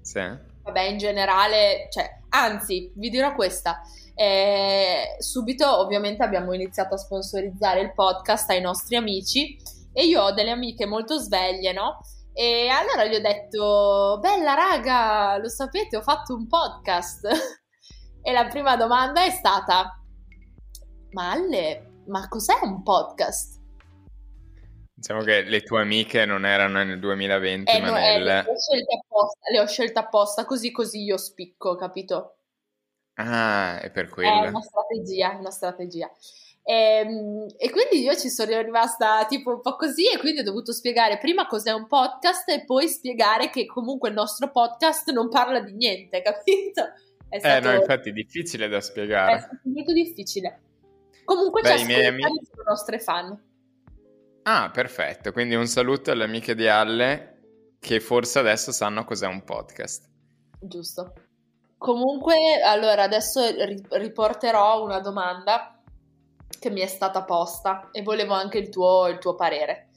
Sì. 0.00 0.46
Vabbè, 0.64 0.80
in 0.80 0.98
generale, 0.98 1.86
cioè, 1.92 2.18
anzi, 2.30 2.90
vi 2.96 3.10
dirò 3.10 3.32
questa. 3.36 3.80
Eh, 4.12 5.14
subito, 5.20 5.78
ovviamente, 5.78 6.24
abbiamo 6.24 6.52
iniziato 6.52 6.94
a 6.94 6.98
sponsorizzare 6.98 7.80
il 7.80 7.92
podcast 7.94 8.50
ai 8.50 8.60
nostri 8.60 8.96
amici 8.96 9.56
e 9.92 10.04
io 10.04 10.22
ho 10.22 10.32
delle 10.32 10.50
amiche 10.50 10.84
molto 10.84 11.16
sveglie, 11.18 11.72
no? 11.72 12.00
E 12.40 12.68
allora 12.68 13.04
gli 13.04 13.16
ho 13.16 13.20
detto, 13.20 14.18
bella 14.20 14.54
raga, 14.54 15.38
lo 15.38 15.48
sapete, 15.48 15.96
ho 15.96 16.02
fatto 16.02 16.36
un 16.36 16.46
podcast. 16.46 17.26
e 18.22 18.30
la 18.30 18.46
prima 18.46 18.76
domanda 18.76 19.24
è 19.24 19.30
stata, 19.30 20.00
ma 21.10 21.32
Alle, 21.32 22.04
ma 22.06 22.28
cos'è 22.28 22.60
un 22.62 22.84
podcast? 22.84 23.60
Diciamo 24.94 25.22
che 25.22 25.42
le 25.42 25.62
tue 25.62 25.80
amiche 25.80 26.26
non 26.26 26.46
erano 26.46 26.84
nel 26.84 27.00
2020, 27.00 27.72
eh, 27.72 27.80
ma 27.80 27.88
no, 27.88 27.94
nel... 27.94 28.20
Eh, 28.20 28.22
le, 28.22 28.38
ho 28.38 28.56
scelte 28.56 28.94
apposta, 28.94 29.50
le 29.50 29.60
ho 29.60 29.66
scelte 29.66 29.98
apposta, 29.98 30.44
così 30.44 30.70
così 30.70 31.02
io 31.02 31.16
spicco, 31.16 31.74
capito? 31.74 32.36
Ah, 33.14 33.80
è 33.80 33.90
per 33.90 34.08
quello. 34.08 34.44
È 34.44 34.48
una 34.48 34.60
strategia, 34.60 35.36
una 35.36 35.50
strategia. 35.50 36.08
E, 36.68 36.74
ehm, 36.74 37.46
e, 37.56 37.70
quindi 37.70 38.02
io 38.04 38.14
ci 38.14 38.28
sono 38.28 38.60
rimasta 38.60 39.24
tipo 39.26 39.54
un 39.54 39.62
po' 39.62 39.74
così 39.76 40.06
e 40.06 40.18
quindi 40.18 40.40
ho 40.40 40.44
dovuto 40.44 40.72
spiegare 40.72 41.16
prima 41.16 41.46
cos'è 41.46 41.72
un 41.72 41.86
podcast 41.86 42.46
e 42.50 42.66
poi 42.66 42.86
spiegare 42.88 43.48
che 43.48 43.64
comunque 43.64 44.10
il 44.10 44.14
nostro 44.14 44.50
podcast 44.50 45.10
non 45.12 45.30
parla 45.30 45.60
di 45.60 45.72
niente, 45.72 46.20
capito? 46.20 46.82
È 47.26 47.38
stato, 47.38 47.68
eh 47.68 47.70
no, 47.70 47.74
infatti 47.74 48.10
è 48.10 48.12
difficile 48.12 48.68
da 48.68 48.82
spiegare. 48.82 49.34
È 49.34 49.38
stato 49.38 49.60
molto 49.64 49.92
difficile. 49.94 50.60
Comunque 51.24 51.62
Beh, 51.62 51.78
ci 51.78 51.86
miei 51.86 52.06
amici 52.06 52.44
sono 52.50 52.62
nostre 52.68 52.98
fan. 52.98 53.42
Ah, 54.42 54.70
perfetto. 54.70 55.32
Quindi 55.32 55.54
un 55.54 55.66
saluto 55.66 56.10
alle 56.10 56.24
amiche 56.24 56.54
di 56.54 56.68
Alle 56.68 57.36
che 57.80 57.98
forse 57.98 58.40
adesso 58.40 58.72
sanno 58.72 59.04
cos'è 59.04 59.26
un 59.26 59.42
podcast. 59.42 60.06
Giusto. 60.60 61.14
Comunque, 61.78 62.60
allora 62.62 63.04
adesso 63.04 63.40
riporterò 63.90 64.82
una 64.82 65.00
domanda 65.00 65.77
che 66.58 66.70
mi 66.70 66.80
è 66.80 66.86
stata 66.86 67.24
posta 67.24 67.90
e 67.92 68.02
volevo 68.02 68.34
anche 68.34 68.58
il 68.58 68.68
tuo, 68.68 69.06
il 69.08 69.18
tuo 69.18 69.34
parere. 69.34 69.88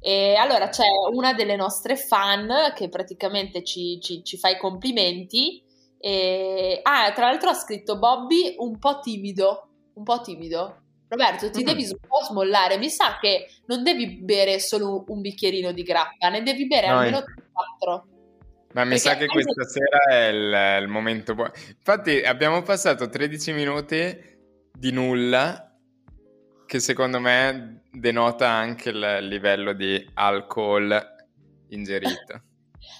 E 0.00 0.34
allora 0.34 0.68
c'è 0.68 0.86
una 1.12 1.32
delle 1.32 1.54
nostre 1.54 1.96
fan 1.96 2.72
che 2.74 2.88
praticamente 2.88 3.62
ci, 3.62 4.00
ci, 4.00 4.24
ci 4.24 4.36
fa 4.36 4.48
i 4.48 4.58
complimenti. 4.58 5.62
E... 5.98 6.80
Ah, 6.82 7.12
tra 7.12 7.26
l'altro 7.26 7.50
ha 7.50 7.54
scritto 7.54 7.98
Bobby 7.98 8.56
un 8.58 8.78
po' 8.78 8.98
timido, 8.98 9.68
un 9.94 10.02
po' 10.02 10.20
timido. 10.20 10.78
Roberto, 11.06 11.50
ti 11.50 11.62
mm. 11.62 11.66
devi 11.66 11.84
un 11.84 11.98
po' 12.08 12.24
smollare. 12.24 12.78
Mi 12.78 12.88
sa 12.88 13.18
che 13.20 13.46
non 13.66 13.84
devi 13.84 14.16
bere 14.16 14.58
solo 14.58 15.04
un 15.06 15.20
bicchierino 15.20 15.70
di 15.70 15.82
grappa, 15.82 16.28
ne 16.30 16.42
devi 16.42 16.66
bere 16.66 16.88
no, 16.88 16.98
almeno 16.98 17.22
4. 17.52 18.06
Ma 18.72 18.84
mi 18.84 18.98
sa 18.98 19.16
che 19.16 19.26
questa 19.26 19.64
sera 19.64 19.98
è 20.08 20.28
il, 20.28 20.82
il 20.82 20.88
momento 20.88 21.34
buono. 21.34 21.52
Infatti 21.68 22.22
abbiamo 22.22 22.62
passato 22.62 23.08
13 23.08 23.52
minuti 23.52 24.30
di 24.72 24.90
nulla 24.90 25.71
che 26.72 26.80
secondo 26.80 27.20
me 27.20 27.82
denota 27.90 28.48
anche 28.48 28.88
il 28.88 29.18
livello 29.28 29.74
di 29.74 30.10
alcol 30.14 30.98
ingerito. 31.68 32.44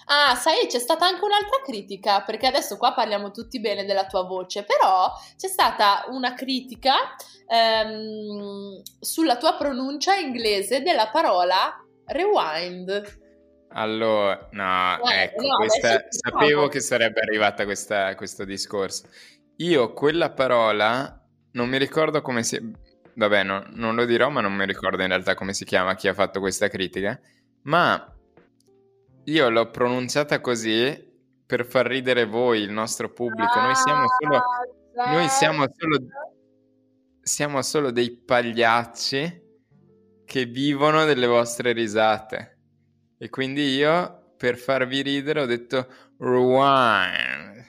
Ah, 0.06 0.36
sai, 0.36 0.66
c'è 0.68 0.78
stata 0.78 1.06
anche 1.06 1.24
un'altra 1.24 1.60
critica, 1.64 2.22
perché 2.22 2.46
adesso 2.46 2.76
qua 2.76 2.92
parliamo 2.92 3.30
tutti 3.30 3.60
bene 3.60 3.84
della 3.84 4.06
tua 4.06 4.22
voce, 4.22 4.62
però 4.62 5.10
c'è 5.36 5.48
stata 5.48 6.04
una 6.10 6.34
critica 6.34 7.16
ehm, 7.48 8.80
sulla 9.00 9.36
tua 9.38 9.56
pronuncia 9.56 10.14
inglese 10.14 10.82
della 10.82 11.08
parola 11.08 11.74
rewind. 12.06 13.20
Allora, 13.70 14.48
no, 14.52 15.10
eh, 15.10 15.22
ecco, 15.22 15.46
no, 15.46 15.56
questa, 15.56 16.04
sapevo 16.08 16.68
che 16.68 16.80
sarebbe 16.80 17.20
arrivata 17.20 17.64
questa, 17.64 18.14
questo 18.14 18.44
discorso. 18.44 19.08
Io 19.56 19.92
quella 19.92 20.30
parola 20.30 21.20
non 21.52 21.68
mi 21.68 21.78
ricordo 21.78 22.20
come 22.22 22.42
si 22.42 22.56
vabbè, 23.14 23.42
no, 23.42 23.64
non 23.70 23.94
lo 23.94 24.04
dirò, 24.04 24.28
ma 24.30 24.40
non 24.40 24.54
mi 24.54 24.66
ricordo 24.66 25.02
in 25.02 25.08
realtà 25.08 25.34
come 25.34 25.52
si 25.52 25.64
chiama 25.64 25.94
chi 25.94 26.08
ha 26.08 26.14
fatto 26.14 26.40
questa 26.40 26.68
critica, 26.68 27.18
ma 27.62 28.14
io 29.24 29.48
l'ho 29.48 29.70
pronunciata 29.70 30.40
così 30.40 31.10
per 31.46 31.66
far 31.66 31.86
ridere 31.86 32.24
voi, 32.24 32.62
il 32.62 32.70
nostro 32.70 33.12
pubblico. 33.12 33.60
Noi 33.60 33.74
siamo 33.74 34.04
solo, 34.18 34.36
ah, 34.96 35.12
noi 35.12 35.28
siamo 35.28 35.66
solo, 35.70 35.98
siamo 37.20 37.62
solo 37.62 37.90
dei 37.90 38.16
pagliacci 38.16 39.40
che 40.24 40.44
vivono 40.46 41.04
delle 41.04 41.26
vostre 41.26 41.72
risate. 41.72 42.58
E 43.18 43.28
quindi 43.28 43.74
io, 43.74 44.32
per 44.36 44.56
farvi 44.56 45.02
ridere, 45.02 45.42
ho 45.42 45.46
detto 45.46 45.86
rewind. 46.18 47.64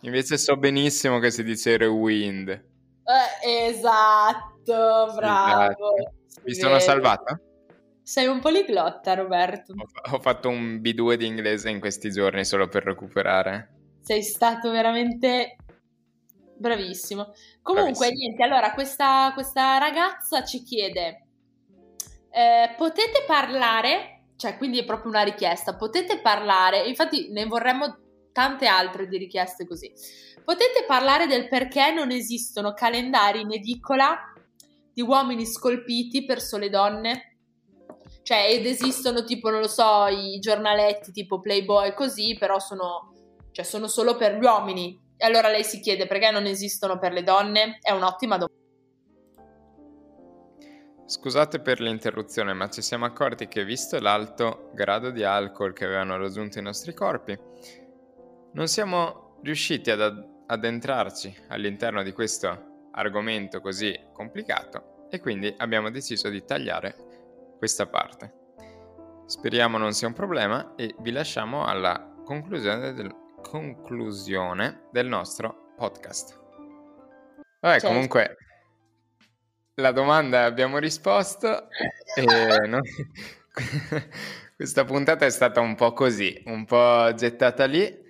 Invece 0.00 0.36
so 0.36 0.56
benissimo 0.56 1.18
che 1.18 1.30
si 1.30 1.42
dice 1.42 1.78
rewind. 1.78 2.72
Eh, 3.04 3.66
esatto, 3.66 5.12
bravo. 5.14 5.62
Esatto. 5.62 6.12
Mi 6.44 6.54
sono 6.54 6.78
salvata? 6.78 7.38
Sei 8.02 8.26
un 8.26 8.40
poliglotta, 8.40 9.14
Roberto. 9.14 9.72
Ho, 9.72 10.14
ho, 10.14 10.20
fatto 10.20 10.48
un 10.48 10.80
B2 10.82 11.14
di 11.14 11.26
inglese 11.26 11.70
in 11.70 11.80
questi 11.80 12.10
giorni 12.10 12.44
solo 12.44 12.68
per 12.68 12.84
recuperare. 12.84 13.72
Sei 14.00 14.22
stato 14.22 14.70
veramente 14.70 15.56
bravissimo. 16.56 17.32
Comunque, 17.62 17.92
bravissimo. 17.92 18.18
niente, 18.18 18.42
allora 18.42 18.72
questa, 18.72 19.30
questa, 19.34 19.78
ragazza 19.78 20.44
ci 20.44 20.62
chiede, 20.62 21.26
eh, 22.30 22.74
potete 22.76 23.24
parlare, 23.26 24.24
cioè 24.36 24.56
quindi 24.56 24.80
è 24.80 24.84
proprio 24.84 25.10
una 25.10 25.22
richiesta, 25.22 25.76
potete 25.76 26.20
parlare, 26.20 26.86
infatti 26.86 27.30
ne 27.32 27.46
vorremmo 27.46 28.03
tante 28.34 28.66
altre 28.66 29.06
di 29.06 29.16
richieste 29.16 29.64
così. 29.66 29.90
Potete 30.44 30.84
parlare 30.86 31.26
del 31.26 31.48
perché 31.48 31.92
non 31.92 32.10
esistono 32.10 32.74
calendari 32.74 33.40
in 33.40 33.52
edicola 33.52 34.34
di 34.92 35.00
uomini 35.00 35.46
scolpiti 35.46 36.24
per 36.24 36.42
sole 36.42 36.68
donne? 36.68 37.36
Cioè, 38.22 38.48
ed 38.50 38.66
esistono 38.66 39.22
tipo, 39.24 39.50
non 39.50 39.60
lo 39.60 39.68
so, 39.68 40.06
i 40.08 40.38
giornaletti 40.38 41.12
tipo 41.12 41.40
Playboy 41.40 41.94
così, 41.94 42.36
però 42.38 42.58
sono, 42.58 43.12
cioè, 43.52 43.64
sono 43.64 43.86
solo 43.86 44.16
per 44.16 44.36
gli 44.36 44.44
uomini. 44.44 45.00
E 45.16 45.26
allora 45.26 45.48
lei 45.48 45.62
si 45.62 45.80
chiede 45.80 46.06
perché 46.06 46.30
non 46.30 46.46
esistono 46.46 46.98
per 46.98 47.12
le 47.12 47.22
donne? 47.22 47.78
È 47.80 47.92
un'ottima 47.92 48.36
domanda. 48.36 48.62
Scusate 51.06 51.60
per 51.60 51.80
l'interruzione, 51.80 52.54
ma 52.54 52.70
ci 52.70 52.80
siamo 52.80 53.04
accorti 53.04 53.46
che 53.46 53.62
visto 53.62 53.98
l'alto 54.00 54.70
grado 54.72 55.10
di 55.10 55.22
alcol 55.22 55.74
che 55.74 55.84
avevano 55.84 56.16
raggiunto 56.16 56.58
i 56.58 56.62
nostri 56.62 56.94
corpi, 56.94 57.38
non 58.54 58.68
siamo 58.68 59.38
riusciti 59.42 59.90
ad 59.90 60.26
addentrarci 60.46 61.44
all'interno 61.48 62.02
di 62.02 62.12
questo 62.12 62.88
argomento 62.92 63.60
così 63.60 63.98
complicato 64.12 65.08
e 65.10 65.20
quindi 65.20 65.52
abbiamo 65.58 65.90
deciso 65.90 66.28
di 66.28 66.44
tagliare 66.44 66.94
questa 67.58 67.86
parte. 67.86 68.32
Speriamo 69.26 69.76
non 69.78 69.92
sia 69.92 70.06
un 70.06 70.12
problema 70.12 70.74
e 70.76 70.94
vi 71.00 71.10
lasciamo 71.10 71.64
alla 71.64 72.14
conclusione 72.24 72.92
del, 72.92 73.14
conclusione 73.42 74.88
del 74.92 75.06
nostro 75.06 75.72
podcast. 75.76 76.40
Vabbè, 77.60 77.80
certo. 77.80 77.86
comunque 77.88 78.36
la 79.74 79.90
domanda 79.90 80.44
abbiamo 80.44 80.78
risposto 80.78 81.68
e 82.14 82.24
non... 82.68 82.82
questa 84.56 84.84
puntata 84.84 85.26
è 85.26 85.30
stata 85.30 85.60
un 85.60 85.74
po' 85.74 85.92
così, 85.92 86.40
un 86.46 86.64
po' 86.64 87.12
gettata 87.14 87.64
lì. 87.64 88.02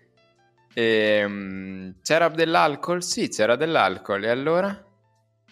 E, 0.75 1.25
um, 1.25 1.95
c'era 2.02 2.28
dell'alcol? 2.28 3.02
Sì, 3.02 3.28
c'era 3.28 3.54
dell'alcol. 3.54 4.25
E 4.25 4.28
allora? 4.28 4.85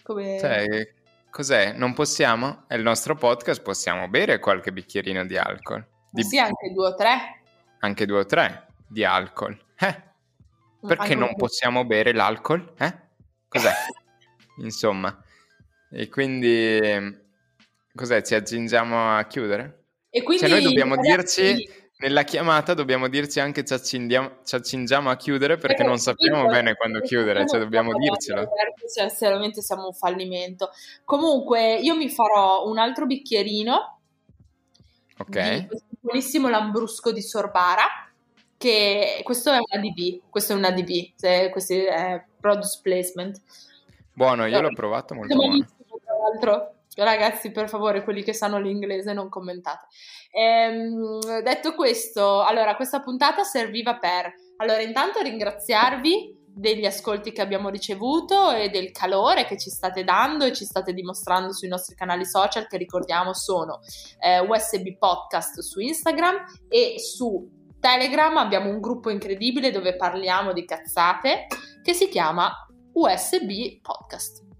Come... 0.03 0.37
Cioè, 0.39 0.93
cos'è? 1.29 1.71
Non 1.71 1.93
possiamo? 1.93 2.65
È 2.67 2.75
il 2.75 2.83
nostro 2.83 3.15
podcast, 3.15 3.61
possiamo 3.61 4.09
bere 4.09 4.39
qualche 4.39 4.73
bicchierino 4.73 5.25
di 5.25 5.37
alcol. 5.37 5.85
Di... 6.11 6.23
Sì, 6.23 6.37
anche 6.37 6.71
due 6.73 6.87
o 6.87 6.95
tre. 6.95 7.41
Anche 7.79 8.05
due 8.05 8.19
o 8.19 8.25
tre 8.25 8.67
di 8.85 9.05
alcol. 9.05 9.57
Eh? 9.79 10.11
Perché 10.85 11.15
non 11.15 11.35
possiamo 11.35 11.85
bere 11.85 12.11
l'alcol? 12.13 12.73
Eh? 12.77 12.93
Cos'è? 13.47 13.71
Insomma. 14.59 15.23
E 15.89 16.09
quindi, 16.09 16.79
cos'è? 17.95 18.21
Ci 18.21 18.35
accingiamo 18.35 19.15
a 19.15 19.23
chiudere? 19.23 19.85
E 20.09 20.21
quindi, 20.21 20.43
cioè 20.43 20.51
noi 20.51 20.63
dobbiamo 20.63 20.95
ragazzi... 20.95 21.53
dirci, 21.53 21.82
nella 22.03 22.23
chiamata 22.23 22.73
dobbiamo 22.73 23.07
dirci 23.07 23.39
anche 23.39 23.63
ci 23.63 23.73
accingiamo, 23.73 24.39
ci 24.43 24.55
accingiamo 24.55 25.09
a 25.09 25.15
chiudere 25.15 25.57
perché 25.57 25.83
eh, 25.83 25.85
non 25.85 25.97
sappiamo 25.97 26.45
bene 26.47 26.75
quando 26.75 26.99
chiudere, 26.99 27.47
cioè 27.47 27.59
dobbiamo 27.59 27.97
dircelo. 27.97 28.49
Cioè, 28.93 29.07
seriamente 29.07 29.61
siamo 29.61 29.85
un 29.87 29.93
fallimento. 29.93 30.71
Comunque 31.05 31.75
io 31.75 31.95
mi 31.95 32.09
farò 32.09 32.67
un 32.67 32.77
altro 32.77 33.05
bicchierino 33.05 33.99
ok 35.15 35.29
di 35.29 35.67
questo 35.67 35.85
buonissimo 36.01 36.49
lambrusco 36.49 37.11
di 37.11 37.21
Sorbara 37.21 37.83
che 38.57 39.21
questo 39.23 39.51
è 39.51 39.57
una 39.57 39.81
DB, 39.81 40.23
questo 40.29 40.53
è 40.53 40.55
una 40.55 40.71
DB, 40.71 41.13
cioè, 41.17 41.49
questo 41.51 41.73
è 41.73 42.23
produce 42.39 42.79
placement. 42.81 43.41
Buono, 44.11 44.45
io 44.45 44.59
l'ho 44.59 44.73
provato 44.73 45.13
molto 45.15 45.35
buono. 45.35 45.65
Tra 46.03 46.15
l'altro, 46.17 46.73
ragazzi, 46.95 47.51
per 47.51 47.69
favore, 47.69 48.03
quelli 48.03 48.23
che 48.23 48.33
sanno 48.33 48.59
l'inglese 48.59 49.13
non 49.13 49.29
commentate. 49.29 49.87
Ehm, 50.31 51.41
detto 51.41 51.73
questo, 51.75 52.43
allora, 52.43 52.75
questa 52.75 53.01
puntata 53.01 53.43
serviva 53.43 53.97
per, 53.97 54.33
allora, 54.57 54.81
intanto 54.81 55.21
ringraziarvi 55.21 56.41
degli 56.55 56.85
ascolti 56.85 57.31
che 57.31 57.41
abbiamo 57.41 57.69
ricevuto 57.69 58.51
e 58.51 58.69
del 58.69 58.91
calore 58.91 59.45
che 59.45 59.57
ci 59.57 59.71
state 59.71 60.03
dando 60.03 60.45
e 60.45 60.53
ci 60.53 60.65
state 60.65 60.93
dimostrando 60.93 61.51
sui 61.51 61.67
nostri 61.67 61.95
canali 61.95 62.25
social 62.25 62.67
che 62.67 62.77
ricordiamo 62.77 63.33
sono 63.33 63.79
eh, 64.19 64.39
USB 64.39 64.95
Podcast 64.99 65.61
su 65.61 65.79
Instagram 65.79 66.35
e 66.69 66.99
su 66.99 67.49
Telegram 67.79 68.37
abbiamo 68.37 68.69
un 68.69 68.79
gruppo 68.79 69.09
incredibile 69.09 69.71
dove 69.71 69.95
parliamo 69.95 70.53
di 70.53 70.63
cazzate 70.63 71.47
che 71.81 71.93
si 71.93 72.07
chiama 72.07 72.49
USB 72.93 73.81
Podcast. 73.81 74.52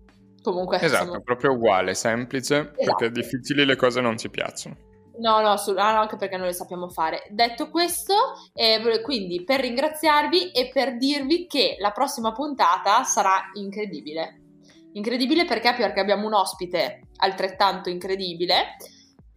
Comunque, 0.44 0.80
esatto, 0.82 1.04
siamo... 1.06 1.22
proprio 1.22 1.54
uguale, 1.54 1.94
semplice, 1.94 2.74
esatto. 2.76 2.96
perché 2.98 3.12
difficili 3.12 3.66
le 3.66 3.76
cose 3.76 4.02
non 4.02 4.18
ci 4.18 4.30
piacciono. 4.30 4.76
No, 5.20 5.42
no, 5.42 5.58
su, 5.58 5.72
ah, 5.72 5.94
no, 5.94 6.02
anche 6.02 6.18
perché 6.18 6.38
non 6.38 6.48
le 6.48 6.54
sappiamo 6.54 6.90
fare. 6.90 7.24
Detto 7.30 7.70
questo, 7.70 8.14
eh, 8.54 9.02
quindi 9.04 9.44
per 9.44 9.62
ringraziarvi 9.62 10.52
e 10.52 10.70
per 10.74 10.98
dirvi 10.98 11.48
che 11.48 11.78
la 11.80 11.92
prossima 11.92 12.32
puntata 12.34 13.04
sarà 13.04 13.52
incredibile. 13.54 14.42
Incredibile 14.94 15.46
perché? 15.46 15.74
Perché 15.74 16.00
abbiamo 16.00 16.28
un 16.28 16.34
ospite 16.34 17.10
altrettanto 17.18 17.90
incredibile 17.90 18.76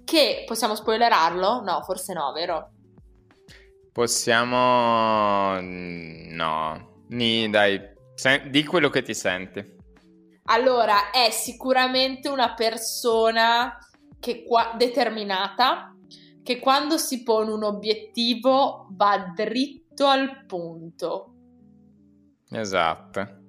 che 0.04 0.44
possiamo 0.46 0.74
spoilerarlo? 0.74 1.62
No, 1.62 1.82
forse 1.82 2.12
no, 2.14 2.32
vero? 2.32 2.70
Possiamo... 3.92 5.58
No. 5.60 7.04
Ni, 7.08 7.48
dai, 7.50 7.80
Sen- 8.16 8.50
di 8.50 8.64
quello 8.64 8.88
che 8.88 9.02
ti 9.02 9.14
senti. 9.14 9.75
Allora, 10.46 11.10
è 11.10 11.30
sicuramente 11.30 12.28
una 12.28 12.54
persona 12.54 13.78
che 14.20 14.44
qua- 14.44 14.74
determinata, 14.76 15.96
che 16.42 16.58
quando 16.58 16.98
si 16.98 17.22
pone 17.22 17.50
un 17.52 17.64
obiettivo 17.64 18.88
va 18.90 19.32
dritto 19.34 20.06
al 20.06 20.44
punto. 20.46 21.34
Esatto. 22.50 23.44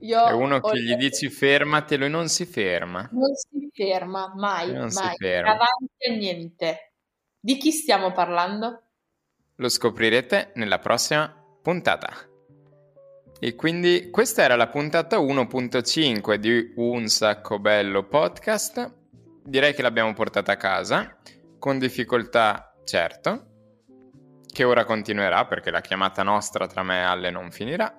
Io 0.00 0.26
è 0.26 0.32
uno 0.32 0.60
che 0.60 0.80
gli 0.80 0.94
dici 0.96 1.30
fermati 1.30 1.94
e 1.94 1.96
lui 1.96 2.10
non 2.10 2.28
si 2.28 2.44
ferma. 2.46 3.08
Non 3.12 3.34
si 3.34 3.70
ferma, 3.72 4.32
mai, 4.34 4.72
non 4.72 4.82
mai. 4.82 4.90
Si 4.90 5.16
ferma. 5.16 5.52
Avanti 5.52 6.10
a 6.10 6.14
niente. 6.14 6.92
Di 7.38 7.56
chi 7.56 7.70
stiamo 7.70 8.12
parlando? 8.12 8.82
Lo 9.56 9.68
scoprirete 9.68 10.52
nella 10.54 10.78
prossima 10.78 11.32
puntata. 11.62 12.33
E 13.44 13.56
quindi 13.56 14.08
questa 14.10 14.42
era 14.42 14.56
la 14.56 14.68
puntata 14.68 15.18
1.5 15.18 16.36
di 16.36 16.72
Un 16.76 17.08
sacco 17.08 17.58
bello 17.58 18.04
podcast. 18.04 18.90
Direi 19.44 19.74
che 19.74 19.82
l'abbiamo 19.82 20.14
portata 20.14 20.52
a 20.52 20.56
casa, 20.56 21.18
con 21.58 21.78
difficoltà 21.78 22.74
certo, 22.84 23.48
che 24.50 24.64
ora 24.64 24.86
continuerà 24.86 25.44
perché 25.44 25.70
la 25.70 25.82
chiamata 25.82 26.22
nostra 26.22 26.66
tra 26.66 26.82
me 26.82 27.00
e 27.00 27.02
Alle 27.02 27.30
non 27.30 27.50
finirà. 27.50 27.94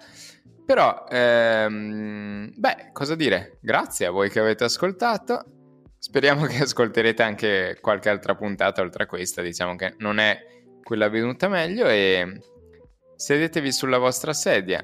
Però, 0.66 1.06
ehm, 1.08 2.52
beh, 2.56 2.90
cosa 2.92 3.14
dire? 3.14 3.60
Grazie 3.62 4.08
a 4.08 4.12
voi 4.12 4.32
che 4.32 4.40
avete 4.40 4.64
ascoltato. 4.64 5.46
Speriamo 6.00 6.46
che 6.48 6.64
ascolterete 6.64 7.22
anche 7.22 7.78
qualche 7.82 8.10
altra 8.10 8.34
puntata 8.34 8.82
oltre 8.82 9.04
a 9.04 9.06
questa. 9.06 9.44
Diciamo 9.44 9.76
che 9.76 9.94
non 10.00 10.18
è 10.18 10.40
quella 10.82 11.08
venuta 11.08 11.48
meglio 11.48 11.88
e 11.88 12.42
sedetevi 13.16 13.72
sulla 13.72 14.00
vostra 14.00 14.34
sedia, 14.34 14.84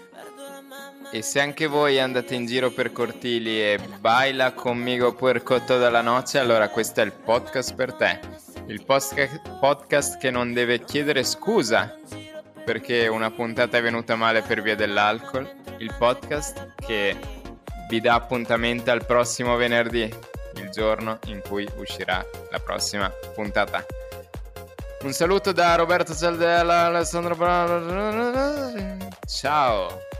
E 1.11 1.21
se 1.21 1.41
anche 1.41 1.67
voi 1.67 1.99
andate 1.99 2.35
in 2.35 2.45
giro 2.45 2.71
per 2.71 2.91
cortili 2.93 3.61
e 3.61 3.79
baila 3.99 4.53
conmigo 4.53 5.13
puercotto 5.13 5.77
dalla 5.77 6.01
noce, 6.01 6.39
allora 6.39 6.69
questo 6.69 7.01
è 7.01 7.03
il 7.03 7.11
podcast 7.11 7.75
per 7.75 7.93
te. 7.93 8.19
Il 8.67 8.85
podcast 8.85 10.17
che 10.17 10.31
non 10.31 10.53
deve 10.53 10.83
chiedere 10.83 11.23
scusa 11.23 11.97
perché 12.63 13.07
una 13.07 13.29
puntata 13.31 13.77
è 13.77 13.81
venuta 13.81 14.15
male 14.15 14.41
per 14.41 14.61
via 14.61 14.75
dell'alcol. 14.75 15.49
Il 15.79 15.93
podcast 15.97 16.75
che 16.77 17.17
vi 17.89 17.99
dà 17.99 18.13
appuntamento 18.13 18.91
al 18.91 19.05
prossimo 19.05 19.57
venerdì, 19.57 20.09
il 20.55 20.69
giorno 20.69 21.19
in 21.25 21.41
cui 21.45 21.67
uscirà 21.75 22.25
la 22.49 22.59
prossima 22.59 23.11
puntata. 23.33 23.85
Un 25.01 25.11
saluto 25.11 25.51
da 25.51 25.75
Roberto 25.75 26.13
Saldella, 26.13 26.85
Alessandro 26.85 27.35
Ciao! 29.31 30.10